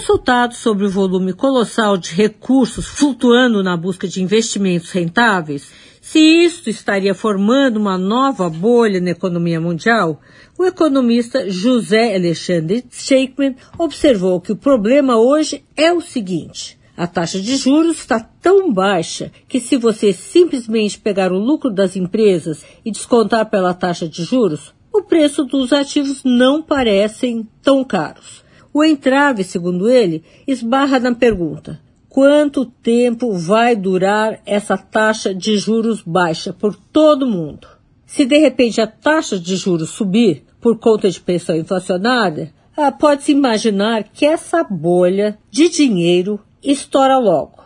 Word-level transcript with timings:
Consultado 0.00 0.54
sobre 0.54 0.86
o 0.86 0.90
volume 0.90 1.34
colossal 1.34 1.98
de 1.98 2.14
recursos 2.14 2.86
flutuando 2.86 3.62
na 3.62 3.76
busca 3.76 4.08
de 4.08 4.22
investimentos 4.22 4.90
rentáveis, 4.92 5.70
se 6.00 6.18
isto 6.18 6.70
estaria 6.70 7.14
formando 7.14 7.76
uma 7.76 7.98
nova 7.98 8.48
bolha 8.48 8.98
na 8.98 9.10
economia 9.10 9.60
mundial, 9.60 10.18
o 10.58 10.64
economista 10.64 11.50
José 11.50 12.16
Alexandre 12.16 12.82
Shakeman 12.90 13.56
observou 13.78 14.40
que 14.40 14.52
o 14.52 14.56
problema 14.56 15.18
hoje 15.18 15.62
é 15.76 15.92
o 15.92 16.00
seguinte. 16.00 16.78
A 16.96 17.06
taxa 17.06 17.38
de 17.38 17.54
juros 17.56 17.98
está 17.98 18.18
tão 18.18 18.72
baixa 18.72 19.30
que 19.46 19.60
se 19.60 19.76
você 19.76 20.14
simplesmente 20.14 20.98
pegar 20.98 21.30
o 21.30 21.38
lucro 21.38 21.70
das 21.70 21.94
empresas 21.94 22.64
e 22.82 22.90
descontar 22.90 23.50
pela 23.50 23.74
taxa 23.74 24.08
de 24.08 24.24
juros, 24.24 24.72
o 24.90 25.02
preço 25.02 25.44
dos 25.44 25.74
ativos 25.74 26.22
não 26.24 26.62
parecem 26.62 27.46
tão 27.62 27.84
caros. 27.84 28.48
O 28.72 28.84
entrave, 28.84 29.42
segundo 29.42 29.88
ele, 29.88 30.22
esbarra 30.46 30.98
na 31.00 31.14
pergunta: 31.14 31.80
quanto 32.08 32.64
tempo 32.64 33.32
vai 33.32 33.74
durar 33.74 34.40
essa 34.46 34.76
taxa 34.76 35.34
de 35.34 35.58
juros 35.58 36.02
baixa 36.02 36.52
por 36.52 36.74
todo 36.74 37.26
mundo? 37.26 37.66
Se 38.06 38.24
de 38.24 38.38
repente 38.38 38.80
a 38.80 38.86
taxa 38.86 39.38
de 39.38 39.56
juros 39.56 39.90
subir 39.90 40.44
por 40.60 40.78
conta 40.78 41.10
de 41.10 41.20
pressão 41.20 41.56
inflacionária, 41.56 42.52
ah, 42.76 42.90
pode-se 42.90 43.32
imaginar 43.32 44.04
que 44.04 44.24
essa 44.24 44.64
bolha 44.64 45.38
de 45.50 45.68
dinheiro 45.68 46.40
estoura 46.62 47.18
logo. 47.18 47.58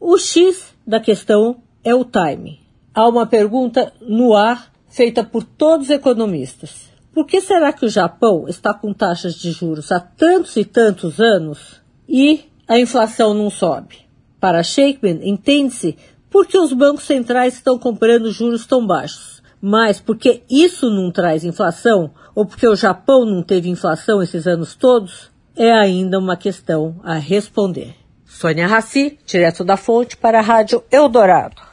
O 0.00 0.18
X 0.18 0.74
da 0.86 1.00
questão 1.00 1.62
é 1.82 1.94
o 1.94 2.04
time. 2.04 2.60
Há 2.94 3.08
uma 3.08 3.26
pergunta 3.26 3.92
no 4.00 4.34
ar 4.34 4.72
feita 4.88 5.22
por 5.22 5.44
todos 5.44 5.86
os 5.86 5.90
economistas. 5.90 6.90
Por 7.16 7.24
que 7.24 7.40
será 7.40 7.72
que 7.72 7.86
o 7.86 7.88
Japão 7.88 8.44
está 8.46 8.74
com 8.74 8.92
taxas 8.92 9.36
de 9.36 9.50
juros 9.50 9.90
há 9.90 9.98
tantos 9.98 10.54
e 10.58 10.66
tantos 10.66 11.18
anos 11.18 11.80
e 12.06 12.44
a 12.68 12.78
inflação 12.78 13.32
não 13.32 13.48
sobe? 13.48 14.00
Para 14.38 14.62
Shakeman, 14.62 15.26
entende-se 15.26 15.96
porque 16.28 16.58
os 16.58 16.74
bancos 16.74 17.04
centrais 17.04 17.54
estão 17.54 17.78
comprando 17.78 18.30
juros 18.30 18.66
tão 18.66 18.86
baixos. 18.86 19.42
Mas 19.62 19.98
porque 19.98 20.42
isso 20.50 20.90
não 20.90 21.10
traz 21.10 21.42
inflação, 21.42 22.10
ou 22.34 22.44
porque 22.44 22.68
o 22.68 22.76
Japão 22.76 23.24
não 23.24 23.42
teve 23.42 23.70
inflação 23.70 24.22
esses 24.22 24.46
anos 24.46 24.74
todos, 24.74 25.30
é 25.56 25.72
ainda 25.72 26.18
uma 26.18 26.36
questão 26.36 27.00
a 27.02 27.14
responder. 27.14 27.94
Sônia 28.26 28.66
Raci, 28.66 29.18
direto 29.24 29.64
da 29.64 29.78
fonte 29.78 30.18
para 30.18 30.40
a 30.40 30.42
Rádio 30.42 30.84
Eldorado. 30.92 31.65